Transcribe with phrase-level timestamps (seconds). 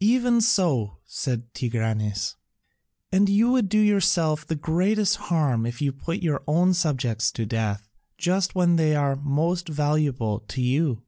[0.00, 2.36] "Even so," said Tigranes,
[3.12, 7.44] "and you will do yourself the greatest harm if you put your own subjects to
[7.44, 7.86] death
[8.16, 11.02] just when they are most valuable to you."